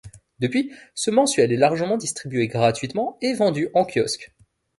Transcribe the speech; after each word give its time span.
Depuis, 0.39 0.73
ce 0.95 1.11
mensuel 1.11 1.51
est 1.53 1.57
largement 1.57 1.95
distribué 1.95 2.47
gratuitement 2.47 3.19
et 3.21 3.35
vendu 3.35 3.69
en 3.75 3.85
kiosques. 3.85 4.33